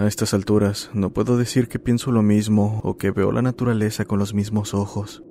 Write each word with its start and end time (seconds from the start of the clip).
A 0.00 0.06
estas 0.06 0.32
alturas, 0.32 0.90
no 0.94 1.12
puedo 1.12 1.36
decir 1.36 1.68
que 1.68 1.78
pienso 1.78 2.10
lo 2.10 2.22
mismo 2.22 2.80
o 2.84 2.96
que 2.96 3.10
veo 3.10 3.32
la 3.32 3.42
naturaleza 3.42 4.06
con 4.06 4.18
los 4.18 4.32
mismos 4.32 4.72
ojos. 4.72 5.22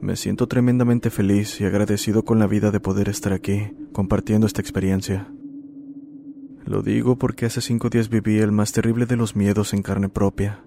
Me 0.00 0.16
siento 0.16 0.46
tremendamente 0.46 1.10
feliz 1.10 1.60
y 1.60 1.66
agradecido 1.66 2.24
con 2.24 2.38
la 2.38 2.46
vida 2.46 2.70
de 2.70 2.80
poder 2.80 3.10
estar 3.10 3.34
aquí, 3.34 3.76
compartiendo 3.92 4.46
esta 4.46 4.62
experiencia. 4.62 5.30
Lo 6.64 6.80
digo 6.80 7.18
porque 7.18 7.44
hace 7.44 7.60
cinco 7.60 7.90
días 7.90 8.08
viví 8.08 8.38
el 8.38 8.50
más 8.50 8.72
terrible 8.72 9.04
de 9.04 9.16
los 9.16 9.36
miedos 9.36 9.74
en 9.74 9.82
carne 9.82 10.08
propia. 10.08 10.64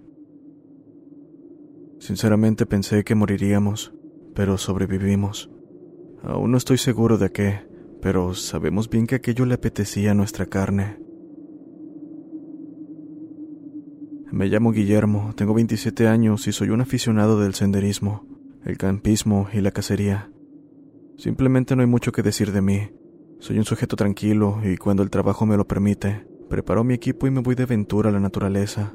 Sinceramente 1.97 2.67
pensé 2.67 3.03
que 3.03 3.15
moriríamos, 3.15 3.91
pero 4.35 4.55
sobrevivimos. 4.59 5.49
Aún 6.21 6.51
no 6.51 6.57
estoy 6.59 6.77
seguro 6.77 7.17
de 7.17 7.31
qué, 7.31 7.67
pero 8.03 8.35
sabemos 8.35 8.87
bien 8.87 9.07
que 9.07 9.15
aquello 9.15 9.47
le 9.47 9.55
apetecía 9.55 10.11
a 10.11 10.13
nuestra 10.13 10.45
carne. 10.45 11.08
Me 14.31 14.45
llamo 14.45 14.71
Guillermo, 14.71 15.33
tengo 15.35 15.55
27 15.55 16.07
años 16.07 16.47
y 16.47 16.51
soy 16.51 16.69
un 16.69 16.81
aficionado 16.81 17.39
del 17.39 17.55
senderismo, 17.55 18.27
el 18.63 18.77
campismo 18.77 19.47
y 19.51 19.61
la 19.61 19.71
cacería. 19.71 20.31
Simplemente 21.17 21.75
no 21.75 21.81
hay 21.81 21.87
mucho 21.87 22.11
que 22.11 22.21
decir 22.21 22.51
de 22.51 22.61
mí. 22.61 22.91
Soy 23.39 23.57
un 23.57 23.65
sujeto 23.65 23.95
tranquilo 23.95 24.61
y 24.63 24.77
cuando 24.77 25.01
el 25.01 25.09
trabajo 25.09 25.47
me 25.47 25.57
lo 25.57 25.67
permite, 25.67 26.27
preparo 26.47 26.83
mi 26.83 26.93
equipo 26.93 27.25
y 27.25 27.31
me 27.31 27.41
voy 27.41 27.55
de 27.55 27.63
aventura 27.63 28.09
a 28.09 28.13
la 28.13 28.19
naturaleza. 28.19 28.93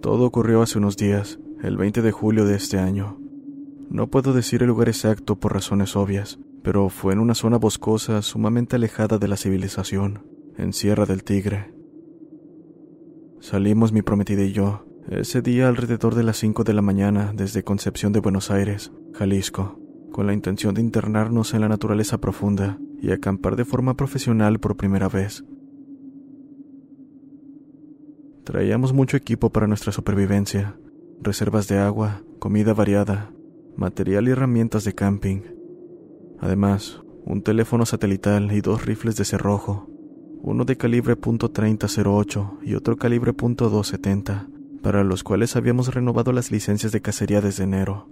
Todo 0.00 0.24
ocurrió 0.24 0.62
hace 0.62 0.78
unos 0.78 0.96
días, 0.96 1.40
el 1.62 1.76
20 1.76 2.00
de 2.00 2.12
julio 2.12 2.44
de 2.44 2.54
este 2.54 2.78
año. 2.78 3.18
No 3.90 4.06
puedo 4.06 4.32
decir 4.32 4.62
el 4.62 4.68
lugar 4.68 4.88
exacto 4.88 5.40
por 5.40 5.52
razones 5.52 5.96
obvias, 5.96 6.38
pero 6.62 6.90
fue 6.90 7.12
en 7.12 7.18
una 7.18 7.34
zona 7.34 7.56
boscosa 7.56 8.22
sumamente 8.22 8.76
alejada 8.76 9.18
de 9.18 9.26
la 9.26 9.36
civilización, 9.36 10.24
en 10.56 10.72
Sierra 10.72 11.06
del 11.06 11.24
Tigre. 11.24 11.79
Salimos 13.40 13.90
mi 13.90 14.02
prometida 14.02 14.42
y 14.42 14.52
yo, 14.52 14.84
ese 15.08 15.40
día 15.40 15.66
alrededor 15.66 16.14
de 16.14 16.22
las 16.22 16.36
5 16.36 16.62
de 16.62 16.74
la 16.74 16.82
mañana 16.82 17.32
desde 17.34 17.64
Concepción 17.64 18.12
de 18.12 18.20
Buenos 18.20 18.50
Aires, 18.50 18.92
Jalisco, 19.14 19.80
con 20.12 20.26
la 20.26 20.34
intención 20.34 20.74
de 20.74 20.82
internarnos 20.82 21.54
en 21.54 21.62
la 21.62 21.68
naturaleza 21.68 22.18
profunda 22.18 22.78
y 23.00 23.12
acampar 23.12 23.56
de 23.56 23.64
forma 23.64 23.96
profesional 23.96 24.60
por 24.60 24.76
primera 24.76 25.08
vez. 25.08 25.42
Traíamos 28.44 28.92
mucho 28.92 29.16
equipo 29.16 29.50
para 29.50 29.66
nuestra 29.66 29.90
supervivencia, 29.90 30.76
reservas 31.22 31.66
de 31.66 31.78
agua, 31.78 32.22
comida 32.38 32.74
variada, 32.74 33.32
material 33.74 34.28
y 34.28 34.32
herramientas 34.32 34.84
de 34.84 34.94
camping. 34.94 35.40
Además, 36.40 37.00
un 37.24 37.42
teléfono 37.42 37.86
satelital 37.86 38.52
y 38.52 38.60
dos 38.60 38.84
rifles 38.84 39.16
de 39.16 39.24
cerrojo, 39.24 39.89
uno 40.42 40.64
de 40.64 40.76
calibre 40.76 41.16
.3008 41.18 42.58
y 42.62 42.74
otro 42.74 42.96
calibre 42.96 43.34
.270, 43.34 44.48
para 44.82 45.04
los 45.04 45.22
cuales 45.22 45.56
habíamos 45.56 45.94
renovado 45.94 46.32
las 46.32 46.50
licencias 46.50 46.92
de 46.92 47.02
cacería 47.02 47.40
desde 47.40 47.64
enero, 47.64 48.08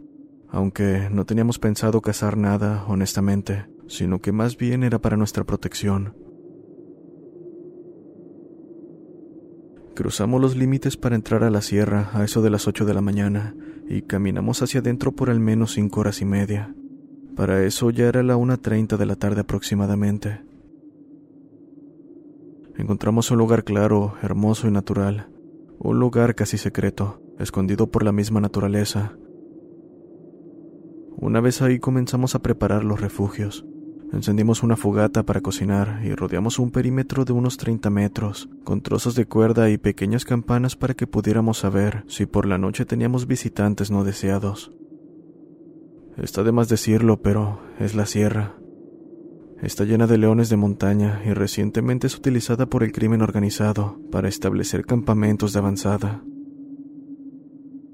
aunque 0.49 1.09
no 1.11 1.25
teníamos 1.25 1.59
pensado 1.59 2.01
cazar 2.01 2.37
nada, 2.37 2.85
honestamente, 2.87 3.67
sino 3.87 4.21
que 4.21 4.33
más 4.33 4.57
bien 4.57 4.83
era 4.83 4.99
para 4.99 5.17
nuestra 5.17 5.45
protección. 5.45 6.15
Cruzamos 9.95 10.41
los 10.41 10.57
límites 10.57 10.97
para 10.97 11.17
entrar 11.17 11.43
a 11.43 11.51
la 11.51 11.61
sierra 11.61 12.11
a 12.13 12.23
eso 12.23 12.41
de 12.41 12.51
las 12.51 12.69
8 12.69 12.85
de 12.85 12.95
la 12.95 13.01
mañana 13.01 13.57
y 13.89 14.03
caminamos 14.03 14.63
hacia 14.63 14.81
adentro 14.81 15.13
por 15.13 15.29
al 15.29 15.41
menos 15.41 15.73
cinco 15.73 16.01
horas 16.01 16.21
y 16.21 16.25
media. 16.25 16.73
Para 17.35 17.65
eso 17.65 17.91
ya 17.91 18.07
era 18.07 18.23
la 18.23 18.37
1.30 18.37 18.97
de 18.97 19.07
la 19.07 19.17
tarde 19.17 19.41
aproximadamente. 19.41 20.48
Encontramos 22.79 23.33
un 23.33 23.39
lugar 23.39 23.65
claro, 23.65 24.15
hermoso 24.23 24.69
y 24.69 24.71
natural, 24.71 25.27
un 25.81 25.99
lugar 25.99 26.37
casi 26.37 26.59
secreto, 26.59 27.21
escondido 27.37 27.89
por 27.89 28.05
la 28.05 28.13
misma 28.13 28.41
naturaleza. 28.41 29.17
Una 31.17 31.41
vez 31.41 31.61
ahí 31.61 31.81
comenzamos 31.81 32.37
a 32.37 32.39
preparar 32.39 32.85
los 32.85 33.01
refugios. 33.01 33.67
Encendimos 34.13 34.63
una 34.63 34.77
fogata 34.77 35.25
para 35.25 35.41
cocinar 35.41 36.03
y 36.05 36.15
rodeamos 36.15 36.61
un 36.61 36.71
perímetro 36.71 37.25
de 37.25 37.33
unos 37.33 37.57
30 37.57 37.91
metros, 37.91 38.49
con 38.63 38.81
trozos 38.81 39.17
de 39.17 39.27
cuerda 39.27 39.69
y 39.71 39.77
pequeñas 39.77 40.25
campanas 40.25 40.77
para 40.77 40.95
que 40.95 41.09
pudiéramos 41.09 41.59
saber 41.59 42.05
si 42.07 42.27
por 42.27 42.47
la 42.47 42.59
noche 42.59 42.85
teníamos 42.85 43.27
visitantes 43.27 43.91
no 43.91 44.05
deseados. 44.05 44.71
Está 46.17 46.45
de 46.45 46.53
más 46.53 46.69
decirlo, 46.69 47.21
pero 47.23 47.59
es 47.81 47.97
la 47.97 48.07
sierra. 48.07 48.55
Está 49.63 49.85
llena 49.85 50.07
de 50.07 50.19
leones 50.19 50.51
de 50.51 50.57
montaña 50.57 51.21
y 51.27 51.33
recientemente 51.33 52.07
es 52.07 52.17
utilizada 52.17 52.67
por 52.67 52.85
el 52.85 52.93
crimen 52.93 53.23
organizado 53.23 53.99
para 54.13 54.29
establecer 54.29 54.87
campamentos 54.87 55.53
de 55.53 55.59
avanzada. 55.59 56.23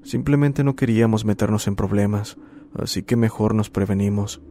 Simplemente 0.03 0.63
no 0.63 0.75
queríamos 0.75 1.25
meternos 1.25 1.67
en 1.67 1.75
problemas, 1.75 2.37
así 2.75 3.01
que 3.01 3.15
mejor 3.15 3.55
nos 3.55 3.71
prevenimos. 3.71 4.43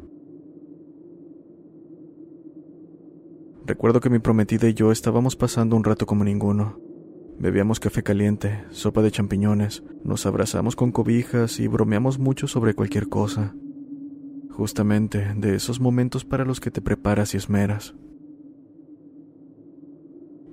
Recuerdo 3.64 4.00
que 4.00 4.10
mi 4.10 4.18
prometida 4.18 4.68
y 4.68 4.74
yo 4.74 4.90
estábamos 4.90 5.36
pasando 5.36 5.76
un 5.76 5.84
rato 5.84 6.06
como 6.06 6.24
ninguno. 6.24 6.80
Bebíamos 7.38 7.78
café 7.78 8.02
caliente, 8.02 8.64
sopa 8.70 9.02
de 9.02 9.12
champiñones, 9.12 9.84
nos 10.02 10.26
abrazamos 10.26 10.74
con 10.74 10.90
cobijas 10.90 11.60
y 11.60 11.68
bromeamos 11.68 12.18
mucho 12.18 12.48
sobre 12.48 12.74
cualquier 12.74 13.08
cosa. 13.08 13.54
Justamente 14.56 15.34
de 15.36 15.56
esos 15.56 15.80
momentos 15.80 16.24
para 16.24 16.44
los 16.44 16.60
que 16.60 16.70
te 16.70 16.80
preparas 16.80 17.34
y 17.34 17.38
esmeras. 17.38 17.94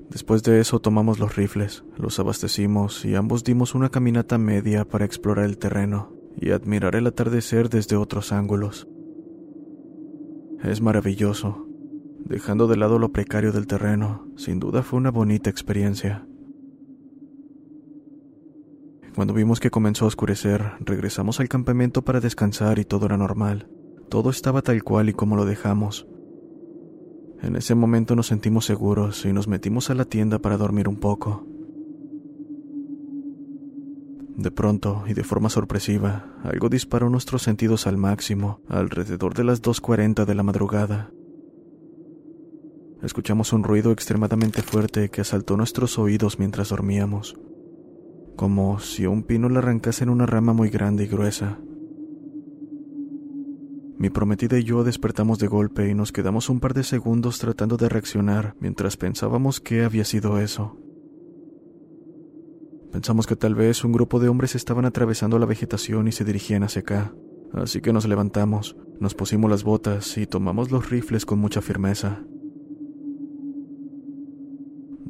Después 0.09 0.41
de 0.41 0.59
eso 0.59 0.79
tomamos 0.79 1.19
los 1.19 1.35
rifles, 1.35 1.85
los 1.97 2.19
abastecimos 2.19 3.05
y 3.05 3.13
ambos 3.13 3.43
dimos 3.43 3.75
una 3.75 3.89
caminata 3.89 4.39
media 4.39 4.85
para 4.85 5.05
explorar 5.05 5.45
el 5.45 5.59
terreno, 5.59 6.13
y 6.35 6.49
admirar 6.49 6.95
el 6.95 7.05
atardecer 7.05 7.69
desde 7.69 7.95
otros 7.95 8.31
ángulos. 8.31 8.87
Es 10.63 10.81
maravilloso. 10.81 11.67
Dejando 12.25 12.67
de 12.67 12.77
lado 12.77 12.97
lo 12.97 13.11
precario 13.11 13.51
del 13.51 13.67
terreno, 13.67 14.27
sin 14.35 14.59
duda 14.59 14.81
fue 14.81 14.97
una 14.97 15.11
bonita 15.11 15.49
experiencia. 15.49 16.25
Cuando 19.15 19.33
vimos 19.33 19.59
que 19.59 19.69
comenzó 19.69 20.05
a 20.05 20.07
oscurecer, 20.07 20.73
regresamos 20.79 21.39
al 21.39 21.49
campamento 21.49 22.01
para 22.03 22.19
descansar 22.19 22.79
y 22.79 22.85
todo 22.85 23.05
era 23.05 23.17
normal. 23.17 23.67
Todo 24.11 24.29
estaba 24.29 24.61
tal 24.61 24.83
cual 24.83 25.09
y 25.09 25.13
como 25.13 25.35
lo 25.35 25.45
dejamos. 25.45 26.05
En 27.41 27.55
ese 27.55 27.73
momento 27.73 28.15
nos 28.15 28.27
sentimos 28.27 28.65
seguros 28.65 29.25
y 29.25 29.33
nos 29.33 29.47
metimos 29.47 29.89
a 29.89 29.95
la 29.95 30.05
tienda 30.05 30.37
para 30.37 30.57
dormir 30.57 30.87
un 30.87 30.97
poco. 30.97 31.47
De 34.37 34.51
pronto, 34.51 35.03
y 35.07 35.13
de 35.13 35.23
forma 35.23 35.49
sorpresiva, 35.49 36.35
algo 36.43 36.69
disparó 36.69 37.09
nuestros 37.09 37.41
sentidos 37.41 37.87
al 37.87 37.97
máximo, 37.97 38.61
alrededor 38.67 39.33
de 39.33 39.45
las 39.45 39.63
2.40 39.63 40.25
de 40.25 40.35
la 40.35 40.43
madrugada. 40.43 41.11
Escuchamos 43.01 43.51
un 43.51 43.63
ruido 43.63 43.91
extremadamente 43.91 44.61
fuerte 44.61 45.09
que 45.09 45.21
asaltó 45.21 45.57
nuestros 45.57 45.97
oídos 45.97 46.37
mientras 46.37 46.69
dormíamos 46.69 47.35
como 48.41 48.79
si 48.79 49.05
un 49.05 49.21
pino 49.21 49.49
le 49.49 49.59
arrancase 49.59 50.03
en 50.03 50.09
una 50.09 50.25
rama 50.25 50.51
muy 50.51 50.69
grande 50.71 51.03
y 51.03 51.07
gruesa. 51.07 51.59
Mi 54.01 54.09
prometida 54.09 54.57
y 54.57 54.63
yo 54.63 54.83
despertamos 54.83 55.37
de 55.37 55.45
golpe 55.45 55.87
y 55.87 55.93
nos 55.93 56.11
quedamos 56.11 56.49
un 56.49 56.59
par 56.59 56.73
de 56.73 56.83
segundos 56.83 57.37
tratando 57.37 57.77
de 57.77 57.87
reaccionar 57.87 58.55
mientras 58.59 58.97
pensábamos 58.97 59.59
qué 59.59 59.83
había 59.83 60.05
sido 60.05 60.39
eso. 60.39 60.75
Pensamos 62.91 63.27
que 63.27 63.35
tal 63.35 63.53
vez 63.53 63.83
un 63.83 63.91
grupo 63.91 64.19
de 64.19 64.27
hombres 64.27 64.55
estaban 64.55 64.85
atravesando 64.85 65.37
la 65.37 65.45
vegetación 65.45 66.07
y 66.07 66.13
se 66.13 66.25
dirigían 66.25 66.63
hacia 66.63 66.79
acá, 66.79 67.13
así 67.53 67.79
que 67.79 67.93
nos 67.93 68.07
levantamos, 68.07 68.75
nos 68.99 69.13
pusimos 69.13 69.51
las 69.51 69.63
botas 69.63 70.17
y 70.17 70.25
tomamos 70.25 70.71
los 70.71 70.89
rifles 70.89 71.23
con 71.23 71.37
mucha 71.37 71.61
firmeza. 71.61 72.23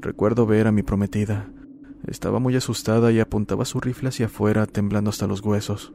Recuerdo 0.01 0.45
ver 0.45 0.67
a 0.67 0.73
mi 0.73 0.83
prometida, 0.83 1.49
estaba 2.07 2.39
muy 2.39 2.57
asustada 2.57 3.09
y 3.13 3.21
apuntaba 3.21 3.63
su 3.63 3.79
rifle 3.79 4.09
hacia 4.09 4.25
afuera, 4.25 4.65
temblando 4.65 5.11
hasta 5.11 5.27
los 5.27 5.39
huesos. 5.39 5.93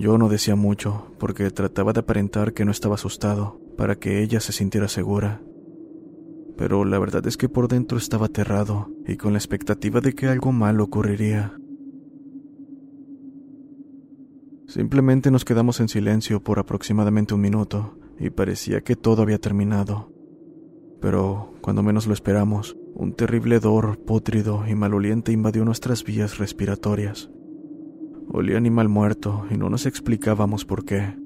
Yo 0.00 0.16
no 0.16 0.30
decía 0.30 0.56
mucho, 0.56 1.12
porque 1.18 1.50
trataba 1.50 1.92
de 1.92 2.00
aparentar 2.00 2.54
que 2.54 2.64
no 2.64 2.70
estaba 2.70 2.94
asustado, 2.94 3.60
para 3.76 3.96
que 3.96 4.22
ella 4.22 4.40
se 4.40 4.50
sintiera 4.50 4.88
segura. 4.88 5.42
Pero 6.56 6.86
la 6.86 6.98
verdad 6.98 7.26
es 7.26 7.36
que 7.36 7.50
por 7.50 7.68
dentro 7.68 7.98
estaba 7.98 8.26
aterrado 8.26 8.88
y 9.06 9.18
con 9.18 9.34
la 9.34 9.38
expectativa 9.38 10.00
de 10.00 10.14
que 10.14 10.26
algo 10.26 10.52
malo 10.52 10.84
ocurriría. 10.84 11.52
Simplemente 14.68 15.30
nos 15.30 15.44
quedamos 15.44 15.80
en 15.80 15.88
silencio 15.90 16.42
por 16.42 16.58
aproximadamente 16.58 17.34
un 17.34 17.42
minuto 17.42 17.98
y 18.18 18.30
parecía 18.30 18.80
que 18.80 18.96
todo 18.96 19.20
había 19.20 19.38
terminado. 19.38 20.10
Pero 21.02 21.52
cuando 21.60 21.82
menos 21.82 22.06
lo 22.06 22.14
esperamos, 22.14 22.74
un 22.94 23.12
terrible 23.12 23.56
hedor 23.56 24.02
pótrido 24.02 24.64
y 24.66 24.74
maloliente 24.74 25.32
invadió 25.32 25.66
nuestras 25.66 26.04
vías 26.04 26.38
respiratorias. 26.38 27.28
Olía 28.32 28.56
animal 28.56 28.88
muerto 28.88 29.44
y 29.50 29.56
no 29.56 29.68
nos 29.68 29.86
explicábamos 29.86 30.64
por 30.64 30.84
qué. 30.84 31.16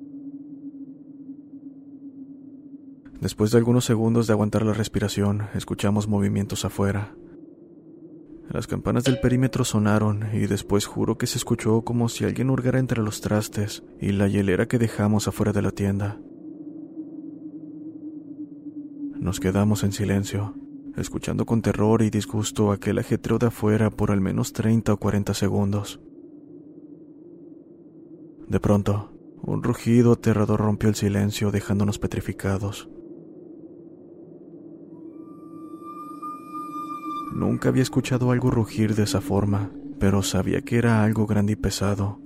Después 3.21 3.51
de 3.51 3.59
algunos 3.59 3.85
segundos 3.85 4.27
de 4.27 4.33
aguantar 4.33 4.65
la 4.65 4.73
respiración, 4.73 5.49
escuchamos 5.55 6.09
movimientos 6.09 6.65
afuera. 6.65 7.15
Las 8.49 8.67
campanas 8.67 9.05
del 9.05 9.21
perímetro 9.21 9.65
sonaron 9.65 10.29
y 10.33 10.47
después 10.47 10.87
juro 10.87 11.19
que 11.19 11.27
se 11.27 11.39
escuchó 11.39 11.83
como 11.83 12.09
si 12.09 12.25
alguien 12.25 12.51
hurgara 12.51 12.79
entre 12.79 13.03
los 13.03 13.21
trastes 13.21 13.83
y 14.01 14.13
la 14.13 14.29
hielera 14.29 14.67
que 14.67 14.79
dejamos 14.79 15.29
afuera 15.29 15.53
de 15.53 15.63
la 15.63 15.73
tienda. 15.73 16.19
Nos 19.19 19.41
quedamos 19.41 19.85
en 19.85 19.93
silencio 19.93 20.55
escuchando 20.97 21.45
con 21.45 21.61
terror 21.61 22.03
y 22.03 22.11
disgusto 22.11 22.73
aquel 22.73 22.99
ajetreo 22.99 23.39
de 23.39 23.47
afuera 23.47 23.91
por 23.91 24.11
al 24.11 24.21
menos 24.21 24.53
30 24.53 24.93
o 24.93 24.97
40 24.97 25.35
segundos. 25.35 26.01
De 28.49 28.61
pronto, 28.61 29.13
un 29.43 29.63
rugido 29.63 30.13
aterrador 30.13 30.61
rompió 30.61 30.89
el 30.89 30.95
silencio 30.95 31.51
dejándonos 31.51 31.99
petrificados. 31.99 32.89
Nunca 37.35 37.69
había 37.69 37.83
escuchado 37.83 38.31
algo 38.31 38.51
rugir 38.51 38.95
de 38.95 39.03
esa 39.03 39.21
forma, 39.21 39.71
pero 39.99 40.23
sabía 40.23 40.63
que 40.63 40.77
era 40.79 41.03
algo 41.03 41.27
grande 41.27 41.55
y 41.55 41.57
pesado. 41.57 42.21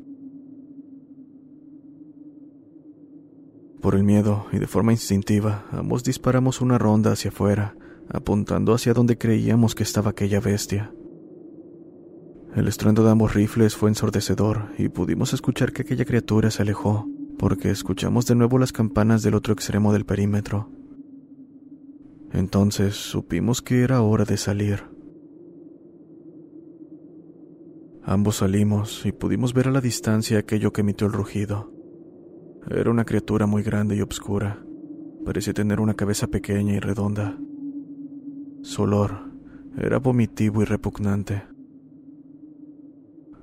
Por 3.81 3.95
el 3.95 4.05
miedo 4.05 4.47
y 4.53 4.59
de 4.59 4.67
forma 4.67 4.93
instintiva, 4.93 5.65
ambos 5.71 6.05
disparamos 6.05 6.61
una 6.61 6.79
ronda 6.79 7.13
hacia 7.13 7.31
afuera, 7.31 7.77
apuntando 8.11 8.75
hacia 8.75 8.93
donde 8.93 9.17
creíamos 9.17 9.75
que 9.75 9.83
estaba 9.83 10.11
aquella 10.11 10.41
bestia. 10.41 10.93
El 12.59 12.67
estruendo 12.67 13.05
de 13.05 13.11
ambos 13.13 13.35
rifles 13.35 13.77
fue 13.77 13.89
ensordecedor 13.89 14.73
y 14.79 14.89
pudimos 14.89 15.33
escuchar 15.33 15.73
que 15.73 15.83
aquella 15.83 16.05
criatura 16.05 16.51
se 16.51 16.63
alejó, 16.63 17.07
porque 17.39 17.71
escuchamos 17.71 18.27
de 18.27 18.35
nuevo 18.35 18.59
las 18.59 18.73
campanas 18.73 19.23
del 19.23 19.37
otro 19.37 19.55
extremo 19.55 19.93
del 19.93 20.05
perímetro. 20.05 20.69
Entonces 22.33 22.97
supimos 22.97 23.63
que 23.63 23.83
era 23.83 24.03
hora 24.03 24.25
de 24.25 24.37
salir. 24.37 24.83
Ambos 28.03 28.39
salimos 28.39 29.07
y 29.07 29.13
pudimos 29.13 29.55
ver 29.55 29.69
a 29.69 29.71
la 29.71 29.81
distancia 29.81 30.41
aquello 30.41 30.73
que 30.73 30.81
emitió 30.81 31.07
el 31.07 31.13
rugido. 31.13 31.73
Era 32.69 32.91
una 32.91 33.05
criatura 33.05 33.47
muy 33.47 33.63
grande 33.63 33.95
y 33.95 34.03
oscura. 34.03 34.65
Parecía 35.25 35.55
tener 35.55 35.79
una 35.79 35.95
cabeza 35.95 36.27
pequeña 36.27 36.75
y 36.75 36.81
redonda, 36.81 37.39
su 38.63 38.83
olor 38.83 39.31
era 39.77 40.01
vomitivo 40.01 40.61
y 40.63 40.65
repugnante. 40.65 41.58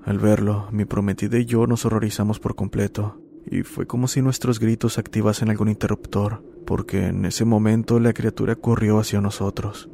Al 0.05 0.19
verlo, 0.19 0.67
mi 0.71 0.85
prometida 0.85 1.39
y 1.39 1.45
yo 1.45 1.65
nos 1.65 1.83
horrorizamos 1.83 2.39
por 2.39 2.55
completo, 2.55 3.19
y 3.49 3.63
fue 3.63 3.87
como 3.87 4.07
si 4.07 4.21
nuestros 4.21 4.59
gritos 4.59 4.99
activasen 4.99 5.49
algún 5.49 5.67
interruptor, 5.67 6.43
porque 6.67 7.07
en 7.07 7.25
ese 7.25 7.43
momento 7.43 7.99
la 7.99 8.13
criatura 8.13 8.55
corrió 8.55 8.99
hacia 8.99 9.19
nosotros. 9.19 9.89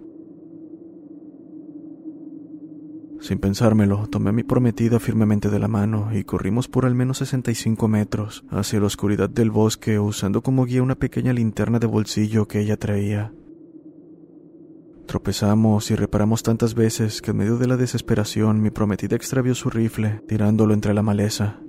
Sin 3.21 3.39
pensármelo, 3.39 4.07
tomé 4.07 4.31
a 4.31 4.33
mi 4.33 4.43
prometida 4.43 4.99
firmemente 4.99 5.49
de 5.49 5.59
la 5.59 5.69
mano 5.69 6.09
y 6.11 6.25
corrimos 6.25 6.67
por 6.67 6.85
al 6.85 6.95
menos 6.95 7.19
65 7.19 7.87
metros 7.87 8.43
hacia 8.50 8.81
la 8.81 8.88
oscuridad 8.88 9.29
del 9.29 9.51
bosque 9.51 9.97
usando 10.00 10.41
como 10.41 10.65
guía 10.65 10.83
una 10.83 10.95
pequeña 10.95 11.31
linterna 11.31 11.79
de 11.79 11.88
bolsillo 11.88 12.47
que 12.47 12.59
ella 12.59 12.77
traía. 12.77 13.31
Tropezamos 15.12 15.91
y 15.91 15.96
reparamos 15.96 16.41
tantas 16.41 16.74
veces 16.74 17.22
que 17.22 17.32
en 17.32 17.38
medio 17.38 17.58
de 17.58 17.68
la 17.68 17.75
desesperación 17.75 18.62
mi 18.62 18.70
prometida 18.70 19.18
extravió 19.18 19.53
su 19.56 19.70
rifle, 19.70 20.22
tirándolo 20.25 20.74
entre 20.74 20.94
la 20.94 21.03
maleza. 21.03 21.60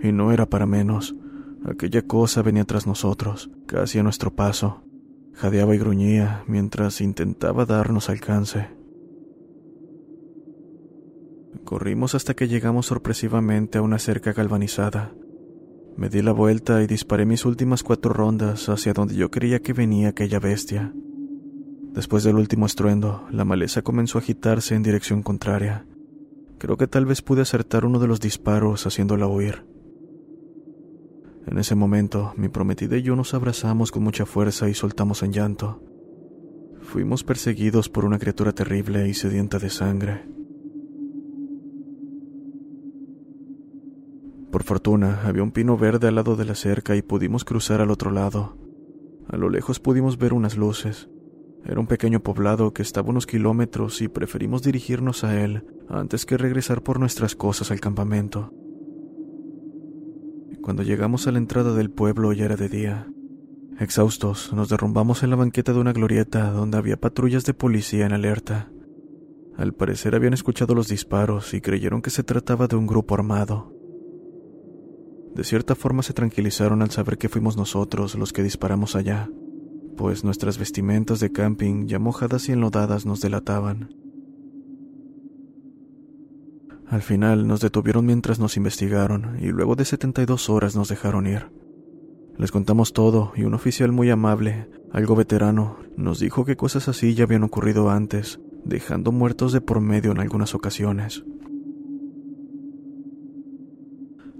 Y 0.00 0.12
no 0.12 0.32
era 0.32 0.46
para 0.46 0.64
menos. 0.64 1.14
Aquella 1.66 2.06
cosa 2.06 2.40
venía 2.40 2.64
tras 2.64 2.86
nosotros, 2.86 3.50
casi 3.66 3.98
a 3.98 4.02
nuestro 4.02 4.34
paso. 4.34 4.82
Jadeaba 5.34 5.74
y 5.74 5.78
gruñía 5.78 6.42
mientras 6.46 7.02
intentaba 7.02 7.66
darnos 7.66 8.08
alcance. 8.08 8.70
Corrimos 11.66 12.14
hasta 12.14 12.32
que 12.32 12.48
llegamos 12.48 12.86
sorpresivamente 12.86 13.76
a 13.76 13.82
una 13.82 13.98
cerca 13.98 14.32
galvanizada. 14.32 15.12
Me 15.98 16.08
di 16.08 16.22
la 16.22 16.32
vuelta 16.32 16.82
y 16.82 16.86
disparé 16.86 17.26
mis 17.26 17.44
últimas 17.44 17.82
cuatro 17.82 18.14
rondas 18.14 18.70
hacia 18.70 18.94
donde 18.94 19.16
yo 19.16 19.30
creía 19.30 19.60
que 19.60 19.74
venía 19.74 20.08
aquella 20.08 20.40
bestia. 20.40 20.94
Después 21.94 22.24
del 22.24 22.36
último 22.36 22.64
estruendo, 22.64 23.26
la 23.30 23.44
maleza 23.44 23.82
comenzó 23.82 24.16
a 24.16 24.22
agitarse 24.22 24.74
en 24.74 24.82
dirección 24.82 25.22
contraria. 25.22 25.86
Creo 26.58 26.78
que 26.78 26.86
tal 26.86 27.04
vez 27.04 27.20
pude 27.20 27.42
acertar 27.42 27.84
uno 27.84 27.98
de 27.98 28.06
los 28.06 28.18
disparos 28.18 28.86
haciéndola 28.86 29.26
huir. 29.26 29.66
En 31.46 31.58
ese 31.58 31.74
momento, 31.74 32.32
mi 32.36 32.48
prometida 32.48 32.96
y 32.96 33.02
yo 33.02 33.14
nos 33.14 33.34
abrazamos 33.34 33.90
con 33.90 34.02
mucha 34.02 34.24
fuerza 34.24 34.70
y 34.70 34.74
soltamos 34.74 35.22
en 35.22 35.32
llanto. 35.32 35.82
Fuimos 36.80 37.24
perseguidos 37.24 37.88
por 37.88 38.04
una 38.04 38.18
criatura 38.18 38.52
terrible 38.52 39.08
y 39.08 39.14
sedienta 39.14 39.58
de 39.58 39.68
sangre. 39.68 40.24
Por 44.50 44.62
fortuna, 44.62 45.22
había 45.24 45.42
un 45.42 45.50
pino 45.50 45.76
verde 45.76 46.08
al 46.08 46.14
lado 46.14 46.36
de 46.36 46.44
la 46.44 46.54
cerca 46.54 46.96
y 46.96 47.02
pudimos 47.02 47.44
cruzar 47.44 47.80
al 47.80 47.90
otro 47.90 48.10
lado. 48.10 48.56
A 49.28 49.36
lo 49.36 49.50
lejos 49.50 49.80
pudimos 49.80 50.18
ver 50.18 50.32
unas 50.32 50.56
luces. 50.56 51.08
Era 51.64 51.78
un 51.78 51.86
pequeño 51.86 52.20
poblado 52.20 52.72
que 52.72 52.82
estaba 52.82 53.10
unos 53.10 53.26
kilómetros 53.26 54.02
y 54.02 54.08
preferimos 54.08 54.62
dirigirnos 54.62 55.22
a 55.22 55.40
él 55.40 55.64
antes 55.88 56.26
que 56.26 56.36
regresar 56.36 56.82
por 56.82 56.98
nuestras 56.98 57.36
cosas 57.36 57.70
al 57.70 57.80
campamento. 57.80 58.52
Cuando 60.60 60.82
llegamos 60.82 61.26
a 61.26 61.32
la 61.32 61.38
entrada 61.38 61.74
del 61.74 61.90
pueblo 61.90 62.32
ya 62.32 62.44
era 62.46 62.56
de 62.56 62.68
día. 62.68 63.08
Exhaustos, 63.78 64.52
nos 64.52 64.68
derrumbamos 64.68 65.22
en 65.22 65.30
la 65.30 65.36
banqueta 65.36 65.72
de 65.72 65.80
una 65.80 65.92
glorieta 65.92 66.50
donde 66.50 66.78
había 66.78 67.00
patrullas 67.00 67.44
de 67.44 67.54
policía 67.54 68.06
en 68.06 68.12
alerta. 68.12 68.70
Al 69.56 69.74
parecer 69.74 70.14
habían 70.14 70.34
escuchado 70.34 70.74
los 70.74 70.88
disparos 70.88 71.54
y 71.54 71.60
creyeron 71.60 72.02
que 72.02 72.10
se 72.10 72.22
trataba 72.22 72.68
de 72.68 72.76
un 72.76 72.86
grupo 72.86 73.14
armado. 73.14 73.72
De 75.34 75.44
cierta 75.44 75.74
forma 75.74 76.02
se 76.02 76.12
tranquilizaron 76.12 76.82
al 76.82 76.90
saber 76.90 77.18
que 77.18 77.28
fuimos 77.28 77.56
nosotros 77.56 78.14
los 78.14 78.32
que 78.32 78.42
disparamos 78.42 78.94
allá, 78.96 79.30
pues 79.96 80.24
nuestras 80.24 80.58
vestimentas 80.58 81.20
de 81.20 81.32
camping 81.32 81.86
ya 81.86 81.98
mojadas 81.98 82.48
y 82.48 82.52
enlodadas 82.52 83.06
nos 83.06 83.20
delataban. 83.20 83.94
Al 86.86 87.02
final 87.02 87.46
nos 87.46 87.60
detuvieron 87.60 88.04
mientras 88.04 88.38
nos 88.38 88.56
investigaron 88.56 89.38
y 89.40 89.48
luego 89.48 89.76
de 89.76 89.84
72 89.84 90.50
horas 90.50 90.76
nos 90.76 90.88
dejaron 90.88 91.26
ir. 91.26 91.50
Les 92.36 92.50
contamos 92.50 92.92
todo 92.92 93.32
y 93.36 93.44
un 93.44 93.54
oficial 93.54 93.92
muy 93.92 94.10
amable, 94.10 94.68
algo 94.90 95.16
veterano, 95.16 95.78
nos 95.96 96.18
dijo 96.18 96.44
que 96.44 96.56
cosas 96.56 96.88
así 96.88 97.14
ya 97.14 97.24
habían 97.24 97.44
ocurrido 97.44 97.90
antes, 97.90 98.40
dejando 98.64 99.12
muertos 99.12 99.52
de 99.52 99.60
por 99.60 99.80
medio 99.80 100.12
en 100.12 100.20
algunas 100.20 100.54
ocasiones. 100.54 101.24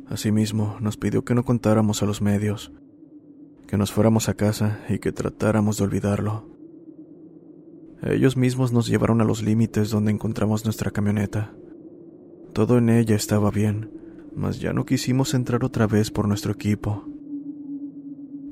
Asimismo, 0.09 0.77
nos 0.81 0.99
pidió 0.99 1.25
que 1.25 1.35
no 1.35 1.45
contáramos 1.45 2.03
a 2.03 2.07
los 2.07 2.21
medios, 2.21 2.71
que 3.73 3.79
nos 3.79 3.91
fuéramos 3.91 4.29
a 4.29 4.35
casa 4.35 4.81
y 4.91 4.99
que 4.99 5.13
tratáramos 5.13 5.79
de 5.79 5.85
olvidarlo. 5.85 6.47
Ellos 8.03 8.37
mismos 8.37 8.71
nos 8.71 8.87
llevaron 8.87 9.23
a 9.23 9.25
los 9.25 9.43
límites 9.43 9.89
donde 9.89 10.11
encontramos 10.11 10.67
nuestra 10.67 10.91
camioneta. 10.91 11.55
Todo 12.53 12.77
en 12.77 12.91
ella 12.91 13.17
estaba 13.17 13.51
bien, 13.51 13.91
mas 14.37 14.61
ya 14.61 14.75
no 14.75 14.85
quisimos 14.85 15.33
entrar 15.33 15.65
otra 15.65 15.87
vez 15.87 16.11
por 16.11 16.29
nuestro 16.29 16.53
equipo. 16.53 17.09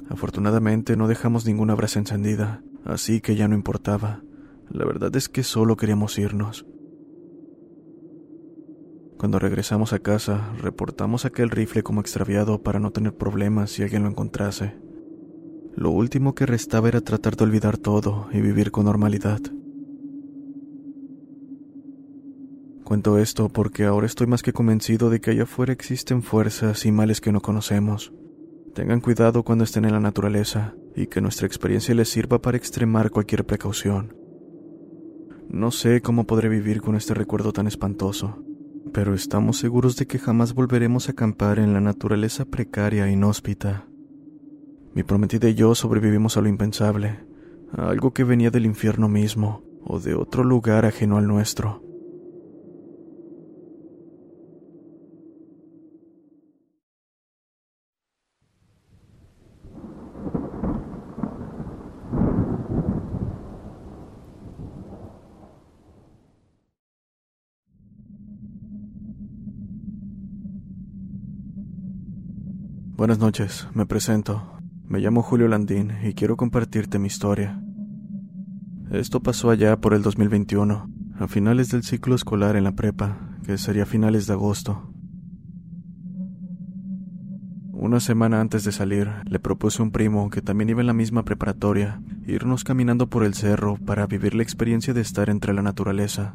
Afortunadamente 0.08 0.96
no 0.96 1.06
dejamos 1.06 1.44
ninguna 1.44 1.74
brasa 1.74 1.98
encendida, 1.98 2.62
así 2.86 3.20
que 3.20 3.36
ya 3.36 3.46
no 3.46 3.54
importaba. 3.54 4.22
La 4.70 4.86
verdad 4.86 5.14
es 5.14 5.28
que 5.28 5.42
solo 5.42 5.76
queríamos 5.76 6.18
irnos. 6.18 6.64
Cuando 9.18 9.38
regresamos 9.38 9.92
a 9.92 9.98
casa, 9.98 10.54
reportamos 10.62 11.26
aquel 11.26 11.50
rifle 11.50 11.82
como 11.82 12.00
extraviado 12.00 12.62
para 12.62 12.80
no 12.80 12.90
tener 12.90 13.14
problemas 13.14 13.70
si 13.70 13.82
alguien 13.82 14.04
lo 14.04 14.08
encontrase. 14.08 14.88
Lo 15.76 15.90
último 15.90 16.34
que 16.34 16.46
restaba 16.46 16.88
era 16.88 17.00
tratar 17.00 17.36
de 17.36 17.44
olvidar 17.44 17.78
todo 17.78 18.28
y 18.32 18.40
vivir 18.40 18.70
con 18.70 18.86
normalidad. 18.86 19.40
Cuento 22.84 23.18
esto 23.18 23.48
porque 23.48 23.84
ahora 23.84 24.06
estoy 24.06 24.26
más 24.26 24.42
que 24.42 24.52
convencido 24.52 25.10
de 25.10 25.20
que 25.20 25.30
allá 25.30 25.44
afuera 25.44 25.72
existen 25.72 26.22
fuerzas 26.22 26.84
y 26.86 26.90
males 26.90 27.20
que 27.20 27.30
no 27.30 27.40
conocemos. 27.40 28.12
Tengan 28.74 29.00
cuidado 29.00 29.44
cuando 29.44 29.64
estén 29.64 29.84
en 29.84 29.92
la 29.92 30.00
naturaleza 30.00 30.74
y 30.96 31.06
que 31.06 31.20
nuestra 31.20 31.46
experiencia 31.46 31.94
les 31.94 32.08
sirva 32.08 32.42
para 32.42 32.56
extremar 32.56 33.10
cualquier 33.10 33.46
precaución. 33.46 34.16
No 35.48 35.70
sé 35.70 36.00
cómo 36.00 36.26
podré 36.26 36.48
vivir 36.48 36.80
con 36.80 36.94
este 36.96 37.14
recuerdo 37.14 37.52
tan 37.52 37.66
espantoso, 37.66 38.44
pero 38.92 39.14
estamos 39.14 39.58
seguros 39.58 39.96
de 39.96 40.06
que 40.06 40.18
jamás 40.18 40.54
volveremos 40.54 41.08
a 41.08 41.12
acampar 41.12 41.58
en 41.58 41.72
la 41.72 41.80
naturaleza 41.80 42.44
precaria 42.44 43.06
e 43.06 43.12
inhóspita. 43.12 43.89
Mi 44.92 45.04
prometida 45.04 45.49
y 45.49 45.54
yo 45.54 45.75
sobrevivimos 45.75 46.37
a 46.37 46.40
lo 46.40 46.49
impensable, 46.49 47.20
a 47.73 47.90
algo 47.90 48.12
que 48.12 48.25
venía 48.25 48.50
del 48.50 48.66
infierno 48.66 49.09
mismo 49.09 49.62
o 49.85 50.00
de 50.00 50.14
otro 50.14 50.42
lugar 50.42 50.85
ajeno 50.85 51.16
al 51.16 51.26
nuestro. 51.26 51.82
Buenas 72.97 73.18
noches, 73.18 73.66
me 73.73 73.87
presento. 73.87 74.60
Me 74.90 74.99
llamo 74.99 75.23
Julio 75.23 75.47
Landín 75.47 75.92
y 76.02 76.14
quiero 76.14 76.37
compartirte 76.37 76.99
mi 76.99 77.06
historia. 77.06 77.62
Esto 78.90 79.23
pasó 79.23 79.50
allá 79.50 79.80
por 79.80 79.94
el 79.94 80.02
2021, 80.02 80.90
a 81.16 81.28
finales 81.28 81.70
del 81.70 81.85
ciclo 81.85 82.16
escolar 82.16 82.56
en 82.56 82.64
la 82.64 82.73
prepa, 82.73 83.38
que 83.44 83.56
sería 83.56 83.87
finales 83.87 84.26
de 84.26 84.32
agosto. 84.32 84.92
Una 87.70 88.00
semana 88.00 88.40
antes 88.40 88.64
de 88.64 88.73
salir, 88.73 89.09
le 89.26 89.38
propuse 89.38 89.80
a 89.80 89.85
un 89.85 89.92
primo 89.92 90.28
que 90.28 90.42
también 90.42 90.70
iba 90.70 90.80
en 90.80 90.88
la 90.88 90.92
misma 90.92 91.25
preparatoria 91.25 92.02
irnos 92.26 92.64
caminando 92.64 93.09
por 93.09 93.23
el 93.23 93.35
cerro 93.35 93.76
para 93.76 94.09
vivir 94.09 94.35
la 94.35 94.42
experiencia 94.42 94.92
de 94.92 95.02
estar 95.02 95.30
entre 95.30 95.54
la 95.54 95.62
naturaleza. 95.62 96.35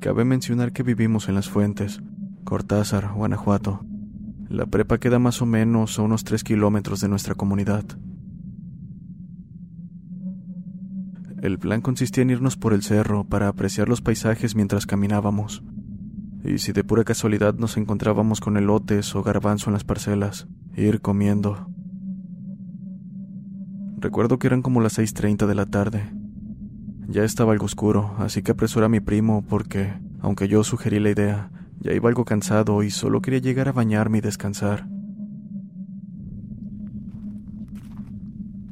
Cabe 0.00 0.24
mencionar 0.24 0.72
que 0.72 0.82
vivimos 0.82 1.28
en 1.28 1.36
las 1.36 1.48
fuentes, 1.48 2.02
Cortázar, 2.42 3.12
Guanajuato, 3.14 3.86
la 4.48 4.66
prepa 4.66 4.98
queda 4.98 5.18
más 5.18 5.42
o 5.42 5.46
menos 5.46 5.98
a 5.98 6.02
unos 6.02 6.24
tres 6.24 6.44
kilómetros 6.44 7.00
de 7.00 7.08
nuestra 7.08 7.34
comunidad. 7.34 7.84
El 11.42 11.58
plan 11.58 11.82
consistía 11.82 12.22
en 12.22 12.30
irnos 12.30 12.56
por 12.56 12.72
el 12.72 12.82
cerro 12.82 13.24
para 13.24 13.48
apreciar 13.48 13.88
los 13.88 14.00
paisajes 14.00 14.54
mientras 14.54 14.86
caminábamos. 14.86 15.62
Y 16.42 16.58
si 16.58 16.72
de 16.72 16.84
pura 16.84 17.04
casualidad 17.04 17.54
nos 17.54 17.76
encontrábamos 17.76 18.40
con 18.40 18.56
elotes 18.56 19.14
o 19.14 19.22
garbanzo 19.22 19.68
en 19.68 19.74
las 19.74 19.84
parcelas, 19.84 20.46
ir 20.76 21.00
comiendo. 21.00 21.68
Recuerdo 23.98 24.38
que 24.38 24.46
eran 24.46 24.62
como 24.62 24.80
las 24.80 24.98
6.30 24.98 25.46
de 25.46 25.54
la 25.54 25.66
tarde. 25.66 26.12
Ya 27.08 27.24
estaba 27.24 27.52
algo 27.52 27.66
oscuro, 27.66 28.14
así 28.18 28.42
que 28.42 28.52
apresuré 28.52 28.86
a 28.86 28.90
mi 28.90 29.00
primo 29.00 29.44
porque, 29.46 29.92
aunque 30.20 30.48
yo 30.48 30.64
sugerí 30.64 30.98
la 30.98 31.10
idea, 31.10 31.50
ya 31.84 31.92
iba 31.92 32.08
algo 32.08 32.24
cansado 32.24 32.82
y 32.82 32.90
solo 32.90 33.20
quería 33.20 33.40
llegar 33.40 33.68
a 33.68 33.72
bañarme 33.72 34.18
y 34.18 34.20
descansar. 34.22 34.88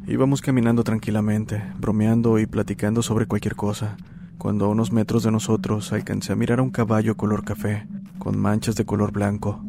Íbamos 0.07 0.40
caminando 0.40 0.83
tranquilamente, 0.83 1.62
bromeando 1.78 2.38
y 2.38 2.47
platicando 2.47 3.02
sobre 3.02 3.26
cualquier 3.26 3.54
cosa, 3.54 3.99
cuando 4.38 4.64
a 4.64 4.69
unos 4.69 4.92
metros 4.92 5.23
de 5.23 5.31
nosotros 5.31 5.92
alcancé 5.92 6.33
a 6.33 6.37
mirar 6.37 6.59
a 6.59 6.62
un 6.62 6.71
caballo 6.71 7.14
color 7.19 7.45
café, 7.45 7.87
con 8.19 8.38
manchas 8.38 8.76
de 8.76 8.87
color 8.87 9.12
blanco. 9.12 9.62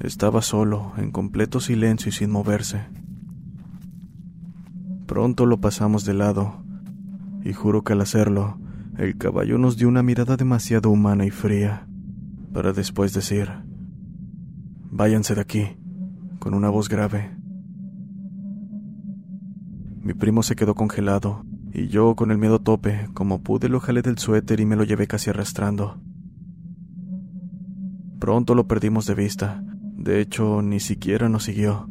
Estaba 0.00 0.42
solo, 0.42 0.92
en 0.98 1.10
completo 1.10 1.58
silencio 1.58 2.10
y 2.10 2.12
sin 2.12 2.30
moverse. 2.30 2.86
Pronto 5.06 5.46
lo 5.46 5.58
pasamos 5.58 6.04
de 6.04 6.12
lado, 6.12 6.62
y 7.42 7.54
juro 7.54 7.82
que 7.82 7.94
al 7.94 8.02
hacerlo, 8.02 8.58
el 8.98 9.16
caballo 9.16 9.56
nos 9.56 9.78
dio 9.78 9.88
una 9.88 10.02
mirada 10.02 10.36
demasiado 10.36 10.90
humana 10.90 11.24
y 11.24 11.30
fría 11.30 11.86
para 12.54 12.72
después 12.72 13.12
decir, 13.12 13.50
váyanse 14.90 15.34
de 15.34 15.40
aquí, 15.40 15.76
con 16.38 16.54
una 16.54 16.70
voz 16.70 16.88
grave. 16.88 17.36
Mi 20.00 20.14
primo 20.14 20.44
se 20.44 20.54
quedó 20.54 20.76
congelado, 20.76 21.44
y 21.72 21.88
yo, 21.88 22.14
con 22.14 22.30
el 22.30 22.38
miedo 22.38 22.60
tope, 22.60 23.08
como 23.12 23.42
pude, 23.42 23.68
lo 23.68 23.80
jalé 23.80 24.02
del 24.02 24.18
suéter 24.18 24.60
y 24.60 24.66
me 24.66 24.76
lo 24.76 24.84
llevé 24.84 25.08
casi 25.08 25.30
arrastrando. 25.30 26.00
Pronto 28.20 28.54
lo 28.54 28.68
perdimos 28.68 29.06
de 29.06 29.16
vista, 29.16 29.64
de 29.96 30.20
hecho, 30.20 30.62
ni 30.62 30.78
siquiera 30.78 31.28
nos 31.28 31.42
siguió. 31.42 31.88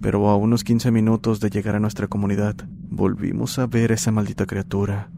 Pero 0.00 0.30
a 0.30 0.36
unos 0.36 0.64
15 0.64 0.90
minutos 0.90 1.38
de 1.38 1.50
llegar 1.50 1.76
a 1.76 1.80
nuestra 1.80 2.08
comunidad, 2.08 2.56
volvimos 2.88 3.58
a 3.58 3.66
ver 3.66 3.90
a 3.90 3.94
esa 3.94 4.10
maldita 4.10 4.46
criatura. 4.46 5.10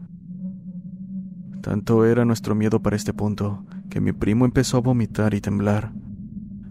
Tanto 1.61 2.03
era 2.03 2.25
nuestro 2.25 2.55
miedo 2.55 2.81
para 2.81 2.97
este 2.97 3.13
punto, 3.13 3.65
que 3.89 4.01
mi 4.01 4.11
primo 4.11 4.45
empezó 4.45 4.77
a 4.77 4.81
vomitar 4.81 5.33
y 5.33 5.41
temblar. 5.41 5.93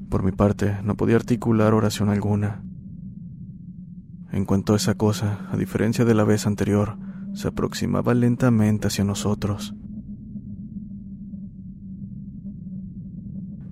Por 0.09 0.23
mi 0.23 0.33
parte, 0.33 0.79
no 0.83 0.97
podía 0.97 1.17
articular 1.17 1.75
oración 1.75 2.09
alguna. 2.09 2.63
En 4.33 4.45
cuanto 4.45 4.73
a 4.73 4.77
esa 4.77 4.95
cosa, 4.95 5.49
a 5.53 5.57
diferencia 5.57 6.05
de 6.05 6.15
la 6.15 6.25
vez 6.25 6.47
anterior, 6.47 6.99
se 7.35 7.49
aproximaba 7.49 8.15
lentamente 8.15 8.89
hacia 8.89 9.05
nosotros. 9.05 9.75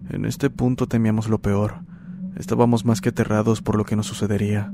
En 0.08 0.24
este 0.24 0.50
punto 0.50 0.86
temíamos 0.86 1.28
lo 1.28 1.40
peor. 1.40 1.84
Estábamos 2.36 2.84
más 2.84 3.00
que 3.00 3.08
aterrados 3.08 3.62
por 3.62 3.76
lo 3.76 3.84
que 3.84 3.96
nos 3.96 4.06
sucedería, 4.06 4.72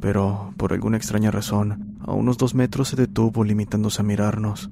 pero, 0.00 0.52
por 0.56 0.72
alguna 0.72 0.96
extraña 0.96 1.30
razón, 1.30 1.96
a 2.00 2.12
unos 2.12 2.38
dos 2.38 2.54
metros 2.54 2.88
se 2.88 2.96
detuvo 2.96 3.44
limitándose 3.44 4.02
a 4.02 4.04
mirarnos. 4.04 4.70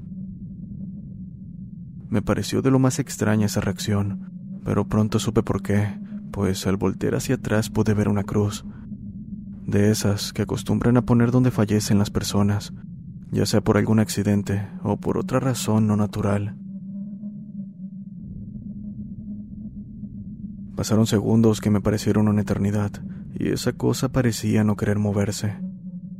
Me 2.09 2.23
pareció 2.23 2.63
de 2.63 2.71
lo 2.71 2.79
más 2.79 2.99
extraña 2.99 3.47
esa 3.47 3.61
reacción, 3.61 4.61
pero 4.65 4.89
pronto 4.89 5.19
supe 5.19 5.43
por 5.43 5.63
qué, 5.63 5.99
pues 6.31 6.67
al 6.67 6.77
voltear 6.77 7.15
hacia 7.15 7.37
atrás 7.37 7.71
pude 7.71 7.95
ver 7.95 8.09
una 8.09 8.25
cruz, 8.25 8.65
de 9.67 9.91
esas 9.91 10.33
que 10.33 10.43
acostumbran 10.43 10.97
a 10.97 11.03
poner 11.03 11.31
donde 11.31 11.51
fallecen 11.51 11.99
las 11.99 12.11
personas, 12.11 12.73
ya 13.31 13.45
sea 13.45 13.61
por 13.61 13.77
algún 13.77 14.01
accidente 14.01 14.67
o 14.83 14.97
por 14.97 15.19
otra 15.19 15.41
razón 15.41 15.87
no 15.87 15.97
natural. 15.97 16.57
Pasaron 20.75 21.07
segundos 21.07 21.61
que 21.61 21.71
me 21.71 21.83
parecieron 21.83 22.29
una 22.29 22.41
eternidad, 22.41 22.93
y 23.39 23.49
esa 23.49 23.73
cosa 23.73 24.11
parecía 24.11 24.65
no 24.65 24.77
querer 24.77 24.99
moverse, 24.99 25.59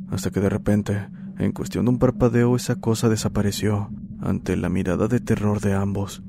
hasta 0.09 0.29
que 0.29 0.39
de 0.39 0.49
repente, 0.49 1.07
en 1.39 1.51
cuestión 1.51 1.85
de 1.85 1.91
un 1.91 1.97
parpadeo, 1.97 2.55
esa 2.55 2.75
cosa 2.75 3.09
desapareció, 3.09 3.89
ante 4.21 4.57
la 4.57 4.69
mirada 4.69 5.07
de 5.07 5.19
terror 5.19 5.59
de 5.61 5.73
ambos. 5.73 6.23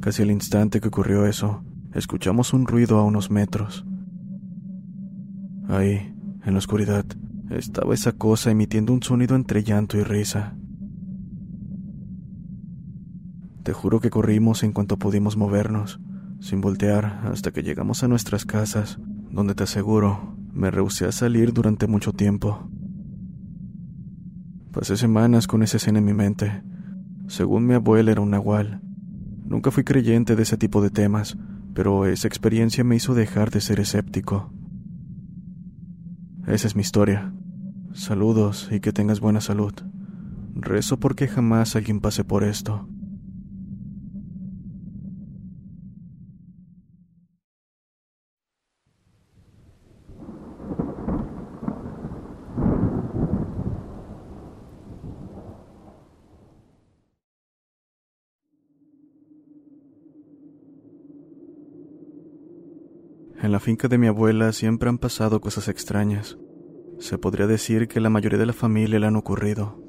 Casi 0.00 0.22
al 0.22 0.30
instante 0.30 0.80
que 0.80 0.88
ocurrió 0.88 1.26
eso, 1.26 1.64
escuchamos 1.94 2.52
un 2.52 2.66
ruido 2.66 2.98
a 2.98 3.04
unos 3.04 3.30
metros. 3.30 3.86
Ahí, 5.68 6.14
en 6.44 6.52
la 6.52 6.58
oscuridad, 6.58 7.06
estaba 7.50 7.94
esa 7.94 8.12
cosa 8.12 8.50
emitiendo 8.50 8.92
un 8.92 9.02
sonido 9.02 9.34
entre 9.36 9.62
llanto 9.62 9.96
y 9.98 10.02
risa. 10.02 10.56
Te 13.62 13.72
juro 13.72 14.00
que 14.00 14.10
corrimos 14.10 14.62
en 14.62 14.72
cuanto 14.72 14.98
pudimos 14.98 15.38
movernos, 15.38 16.00
sin 16.40 16.60
voltear, 16.60 17.22
hasta 17.24 17.50
que 17.50 17.62
llegamos 17.62 18.04
a 18.04 18.08
nuestras 18.08 18.44
casas, 18.44 18.98
donde 19.30 19.54
te 19.54 19.62
aseguro, 19.62 20.36
me 20.52 20.70
rehusé 20.70 21.06
a 21.06 21.12
salir 21.12 21.54
durante 21.54 21.86
mucho 21.86 22.12
tiempo. 22.12 22.68
Pasé 24.70 24.96
semanas 24.96 25.46
con 25.46 25.62
esa 25.62 25.78
escena 25.78 26.00
en 26.00 26.04
mi 26.04 26.12
mente. 26.12 26.62
Según 27.26 27.66
mi 27.66 27.74
abuela 27.74 28.12
era 28.12 28.20
un 28.20 28.30
nahual. 28.30 28.80
Nunca 29.44 29.70
fui 29.70 29.84
creyente 29.84 30.36
de 30.36 30.42
ese 30.42 30.56
tipo 30.56 30.82
de 30.82 30.90
temas, 30.90 31.36
pero 31.74 32.06
esa 32.06 32.28
experiencia 32.28 32.84
me 32.84 32.96
hizo 32.96 33.14
dejar 33.14 33.50
de 33.50 33.60
ser 33.60 33.80
escéptico. 33.80 34.52
Esa 36.46 36.66
es 36.66 36.76
mi 36.76 36.82
historia. 36.82 37.32
Saludos 37.92 38.68
y 38.70 38.80
que 38.80 38.92
tengas 38.92 39.20
buena 39.20 39.40
salud. 39.40 39.72
Rezo 40.54 40.98
porque 40.98 41.28
jamás 41.28 41.76
alguien 41.76 42.00
pase 42.00 42.24
por 42.24 42.44
esto. 42.44 42.88
En 63.42 63.52
la 63.52 63.60
finca 63.60 63.88
de 63.88 63.98
mi 63.98 64.06
abuela 64.06 64.52
siempre 64.52 64.88
han 64.88 64.98
pasado 64.98 65.40
cosas 65.40 65.68
extrañas. 65.68 66.38
Se 66.98 67.18
podría 67.18 67.46
decir 67.46 67.88
que 67.88 68.00
la 68.00 68.10
mayoría 68.10 68.38
de 68.38 68.46
la 68.46 68.52
familia 68.52 68.98
le 68.98 69.06
han 69.06 69.16
ocurrido. 69.16 69.82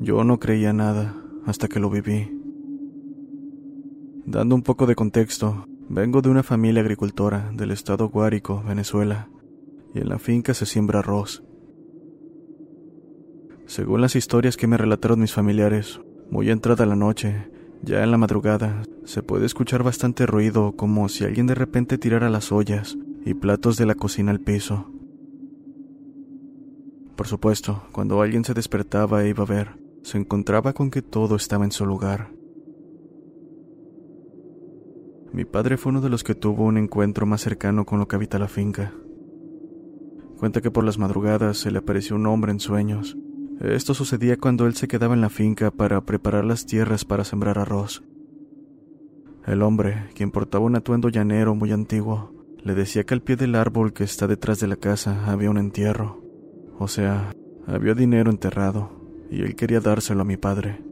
Yo 0.00 0.24
no 0.24 0.38
creía 0.38 0.72
nada 0.72 1.22
hasta 1.46 1.68
que 1.68 1.80
lo 1.80 1.90
viví. 1.90 2.30
Dando 4.26 4.54
un 4.54 4.62
poco 4.62 4.86
de 4.86 4.94
contexto, 4.94 5.66
vengo 5.88 6.22
de 6.22 6.30
una 6.30 6.42
familia 6.42 6.82
agricultora 6.82 7.50
del 7.54 7.70
estado 7.70 8.08
Guárico, 8.08 8.62
Venezuela, 8.66 9.28
y 9.94 10.00
en 10.00 10.08
la 10.08 10.18
finca 10.18 10.54
se 10.54 10.66
siembra 10.66 11.00
arroz. 11.00 11.42
Según 13.66 14.00
las 14.00 14.16
historias 14.16 14.56
que 14.56 14.66
me 14.66 14.76
relataron 14.76 15.20
mis 15.20 15.32
familiares, 15.32 16.00
muy 16.30 16.50
entrada 16.50 16.86
la 16.86 16.96
noche, 16.96 17.50
ya 17.82 18.02
en 18.02 18.10
la 18.10 18.18
madrugada 18.18 18.82
se 19.04 19.22
puede 19.22 19.46
escuchar 19.46 19.82
bastante 19.82 20.26
ruido 20.26 20.72
como 20.76 21.08
si 21.08 21.24
alguien 21.24 21.46
de 21.46 21.54
repente 21.54 21.98
tirara 21.98 22.28
las 22.28 22.52
ollas 22.52 22.96
y 23.24 23.34
platos 23.34 23.76
de 23.76 23.86
la 23.86 23.94
cocina 23.94 24.30
al 24.30 24.40
piso. 24.40 24.90
Por 27.16 27.26
supuesto, 27.26 27.82
cuando 27.92 28.20
alguien 28.22 28.44
se 28.44 28.54
despertaba 28.54 29.24
e 29.24 29.28
iba 29.28 29.44
a 29.44 29.46
ver, 29.46 29.78
se 30.02 30.18
encontraba 30.18 30.72
con 30.72 30.90
que 30.90 31.02
todo 31.02 31.36
estaba 31.36 31.64
en 31.64 31.72
su 31.72 31.84
lugar. 31.86 32.30
Mi 35.32 35.44
padre 35.44 35.76
fue 35.76 35.90
uno 35.90 36.00
de 36.00 36.08
los 36.08 36.24
que 36.24 36.34
tuvo 36.34 36.64
un 36.64 36.76
encuentro 36.76 37.24
más 37.26 37.40
cercano 37.40 37.86
con 37.86 37.98
lo 37.98 38.08
que 38.08 38.16
habita 38.16 38.38
la 38.38 38.48
finca. 38.48 38.92
Cuenta 40.38 40.60
que 40.60 40.70
por 40.70 40.84
las 40.84 40.98
madrugadas 40.98 41.58
se 41.58 41.70
le 41.70 41.78
apareció 41.78 42.16
un 42.16 42.26
hombre 42.26 42.52
en 42.52 42.60
sueños 42.60 43.16
esto 43.60 43.92
sucedía 43.92 44.38
cuando 44.38 44.66
él 44.66 44.74
se 44.74 44.88
quedaba 44.88 45.14
en 45.14 45.20
la 45.20 45.28
finca 45.28 45.70
para 45.70 46.00
preparar 46.00 46.44
las 46.44 46.64
tierras 46.64 47.04
para 47.04 47.24
sembrar 47.24 47.58
arroz. 47.58 48.02
El 49.46 49.62
hombre, 49.62 50.08
quien 50.14 50.30
portaba 50.30 50.64
un 50.64 50.76
atuendo 50.76 51.08
llanero 51.08 51.54
muy 51.54 51.72
antiguo, 51.72 52.32
le 52.62 52.74
decía 52.74 53.04
que 53.04 53.14
al 53.14 53.22
pie 53.22 53.36
del 53.36 53.54
árbol 53.54 53.92
que 53.92 54.04
está 54.04 54.26
detrás 54.26 54.60
de 54.60 54.66
la 54.66 54.76
casa 54.76 55.30
había 55.30 55.50
un 55.50 55.58
entierro. 55.58 56.22
O 56.78 56.88
sea, 56.88 57.32
había 57.66 57.94
dinero 57.94 58.30
enterrado, 58.30 58.90
y 59.30 59.42
él 59.42 59.54
quería 59.56 59.80
dárselo 59.80 60.22
a 60.22 60.24
mi 60.24 60.36
padre. 60.36 60.82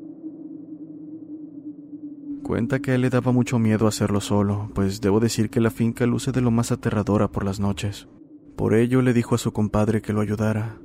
Cuenta 2.42 2.80
que 2.80 2.92
a 2.92 2.94
él 2.94 3.02
le 3.02 3.10
daba 3.10 3.32
mucho 3.32 3.58
miedo 3.58 3.86
hacerlo 3.86 4.20
solo, 4.20 4.70
pues 4.74 5.00
debo 5.00 5.20
decir 5.20 5.50
que 5.50 5.60
la 5.60 5.70
finca 5.70 6.06
luce 6.06 6.32
de 6.32 6.40
lo 6.40 6.50
más 6.50 6.72
aterradora 6.72 7.28
por 7.28 7.44
las 7.44 7.60
noches. 7.60 8.08
Por 8.56 8.74
ello 8.74 9.02
le 9.02 9.12
dijo 9.12 9.34
a 9.34 9.38
su 9.38 9.52
compadre 9.52 10.00
que 10.00 10.12
lo 10.12 10.20
ayudara, 10.20 10.78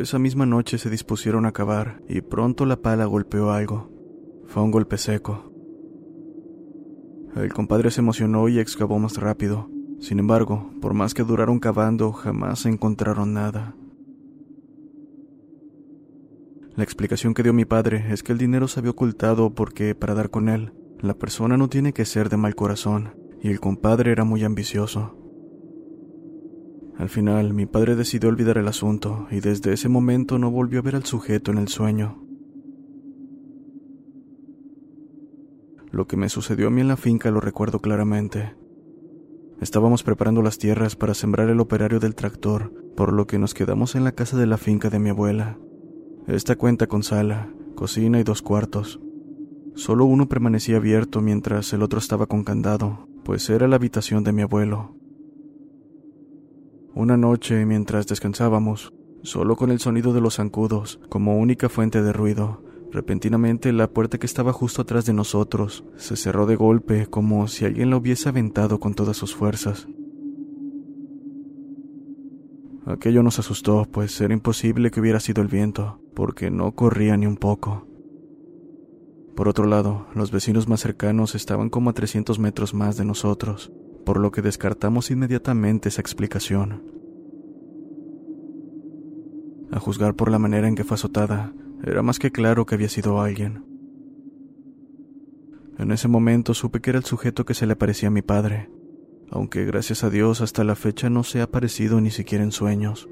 esa 0.00 0.18
misma 0.18 0.46
noche 0.46 0.78
se 0.78 0.88
dispusieron 0.88 1.44
a 1.44 1.52
cavar 1.52 2.02
y 2.08 2.22
pronto 2.22 2.64
la 2.64 2.76
pala 2.76 3.04
golpeó 3.04 3.50
algo. 3.50 3.90
Fue 4.46 4.62
un 4.62 4.70
golpe 4.70 4.96
seco. 4.96 5.52
El 7.36 7.52
compadre 7.52 7.90
se 7.90 8.00
emocionó 8.00 8.48
y 8.48 8.58
excavó 8.58 8.98
más 8.98 9.18
rápido. 9.18 9.68
Sin 10.00 10.18
embargo, 10.18 10.70
por 10.80 10.94
más 10.94 11.14
que 11.14 11.24
duraron 11.24 11.58
cavando, 11.58 12.12
jamás 12.12 12.66
encontraron 12.66 13.34
nada. 13.34 13.74
La 16.74 16.84
explicación 16.84 17.34
que 17.34 17.42
dio 17.42 17.52
mi 17.52 17.66
padre 17.66 18.06
es 18.10 18.22
que 18.22 18.32
el 18.32 18.38
dinero 18.38 18.68
se 18.68 18.80
había 18.80 18.92
ocultado 18.92 19.54
porque, 19.54 19.94
para 19.94 20.14
dar 20.14 20.30
con 20.30 20.48
él, 20.48 20.72
la 21.00 21.14
persona 21.14 21.56
no 21.56 21.68
tiene 21.68 21.92
que 21.92 22.06
ser 22.06 22.30
de 22.30 22.38
mal 22.38 22.54
corazón, 22.54 23.14
y 23.42 23.48
el 23.48 23.60
compadre 23.60 24.10
era 24.10 24.24
muy 24.24 24.42
ambicioso. 24.42 25.21
Al 26.98 27.08
final, 27.08 27.54
mi 27.54 27.66
padre 27.66 27.96
decidió 27.96 28.28
olvidar 28.28 28.58
el 28.58 28.68
asunto 28.68 29.26
y 29.30 29.40
desde 29.40 29.72
ese 29.72 29.88
momento 29.88 30.38
no 30.38 30.50
volvió 30.50 30.80
a 30.80 30.82
ver 30.82 30.96
al 30.96 31.04
sujeto 31.04 31.50
en 31.50 31.58
el 31.58 31.68
sueño. 31.68 32.22
Lo 35.90 36.06
que 36.06 36.16
me 36.16 36.28
sucedió 36.28 36.68
a 36.68 36.70
mí 36.70 36.80
en 36.80 36.88
la 36.88 36.96
finca 36.96 37.30
lo 37.30 37.40
recuerdo 37.40 37.80
claramente. 37.80 38.54
Estábamos 39.60 40.02
preparando 40.02 40.42
las 40.42 40.58
tierras 40.58 40.96
para 40.96 41.14
sembrar 41.14 41.48
el 41.48 41.60
operario 41.60 42.00
del 42.00 42.14
tractor, 42.14 42.72
por 42.96 43.12
lo 43.12 43.26
que 43.26 43.38
nos 43.38 43.54
quedamos 43.54 43.94
en 43.94 44.04
la 44.04 44.12
casa 44.12 44.36
de 44.36 44.46
la 44.46 44.56
finca 44.56 44.90
de 44.90 44.98
mi 44.98 45.10
abuela. 45.10 45.58
Esta 46.26 46.56
cuenta 46.56 46.86
con 46.86 47.02
sala, 47.02 47.52
cocina 47.74 48.18
y 48.20 48.22
dos 48.24 48.42
cuartos. 48.42 49.00
Solo 49.74 50.04
uno 50.04 50.28
permanecía 50.28 50.78
abierto 50.78 51.20
mientras 51.20 51.72
el 51.72 51.82
otro 51.82 51.98
estaba 51.98 52.26
con 52.26 52.42
candado, 52.42 53.08
pues 53.24 53.48
era 53.50 53.68
la 53.68 53.76
habitación 53.76 54.24
de 54.24 54.32
mi 54.32 54.42
abuelo. 54.42 54.96
Una 56.94 57.16
noche, 57.16 57.64
mientras 57.64 58.06
descansábamos, 58.06 58.92
solo 59.22 59.56
con 59.56 59.70
el 59.70 59.80
sonido 59.80 60.12
de 60.12 60.20
los 60.20 60.36
zancudos 60.36 61.00
como 61.08 61.38
única 61.38 61.70
fuente 61.70 62.02
de 62.02 62.12
ruido, 62.12 62.62
repentinamente 62.90 63.72
la 63.72 63.88
puerta 63.88 64.18
que 64.18 64.26
estaba 64.26 64.52
justo 64.52 64.82
atrás 64.82 65.06
de 65.06 65.14
nosotros 65.14 65.84
se 65.96 66.16
cerró 66.16 66.44
de 66.44 66.56
golpe 66.56 67.06
como 67.06 67.48
si 67.48 67.64
alguien 67.64 67.88
la 67.88 67.96
hubiese 67.96 68.28
aventado 68.28 68.78
con 68.78 68.94
todas 68.94 69.16
sus 69.16 69.34
fuerzas. 69.34 69.88
Aquello 72.84 73.22
nos 73.22 73.38
asustó, 73.38 73.86
pues 73.90 74.20
era 74.20 74.34
imposible 74.34 74.90
que 74.90 75.00
hubiera 75.00 75.20
sido 75.20 75.40
el 75.40 75.48
viento, 75.48 75.98
porque 76.14 76.50
no 76.50 76.72
corría 76.72 77.16
ni 77.16 77.26
un 77.26 77.36
poco. 77.36 77.86
Por 79.34 79.48
otro 79.48 79.64
lado, 79.64 80.08
los 80.14 80.30
vecinos 80.30 80.68
más 80.68 80.80
cercanos 80.80 81.34
estaban 81.34 81.70
como 81.70 81.88
a 81.88 81.94
300 81.94 82.38
metros 82.38 82.74
más 82.74 82.98
de 82.98 83.06
nosotros, 83.06 83.72
por 84.04 84.18
lo 84.18 84.30
que 84.30 84.42
descartamos 84.42 85.10
inmediatamente 85.10 85.88
esa 85.88 86.00
explicación. 86.00 86.82
A 89.70 89.80
juzgar 89.80 90.14
por 90.14 90.30
la 90.30 90.38
manera 90.38 90.68
en 90.68 90.74
que 90.74 90.84
fue 90.84 90.96
azotada, 90.96 91.52
era 91.82 92.02
más 92.02 92.18
que 92.18 92.30
claro 92.30 92.66
que 92.66 92.74
había 92.74 92.88
sido 92.88 93.20
alguien. 93.20 93.64
En 95.78 95.90
ese 95.90 96.08
momento 96.08 96.54
supe 96.54 96.80
que 96.80 96.90
era 96.90 96.98
el 96.98 97.04
sujeto 97.04 97.44
que 97.44 97.54
se 97.54 97.66
le 97.66 97.76
parecía 97.76 98.08
a 98.08 98.12
mi 98.12 98.22
padre, 98.22 98.70
aunque 99.30 99.64
gracias 99.64 100.04
a 100.04 100.10
Dios 100.10 100.42
hasta 100.42 100.62
la 100.62 100.76
fecha 100.76 101.08
no 101.08 101.24
se 101.24 101.40
ha 101.40 101.44
aparecido 101.44 102.00
ni 102.00 102.10
siquiera 102.10 102.44
en 102.44 102.52
sueños. 102.52 103.08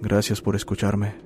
Gracias 0.00 0.40
por 0.40 0.54
escucharme. 0.54 1.25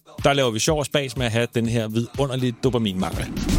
Der 0.23 0.33
laver 0.33 0.51
vi 0.51 0.59
sjov 0.59 0.79
og 0.79 0.85
spas 0.85 1.17
med 1.17 1.25
at 1.25 1.31
have 1.31 1.47
den 1.55 1.65
her 1.65 1.87
vidunderlige 1.87 2.55
dopaminmangel. 2.63 3.50